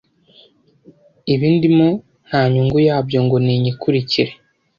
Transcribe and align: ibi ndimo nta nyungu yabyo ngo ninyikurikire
ibi 1.33 1.47
ndimo 1.55 1.87
nta 2.27 2.41
nyungu 2.51 2.77
yabyo 2.87 3.17
ngo 3.25 3.37
ninyikurikire 3.45 4.31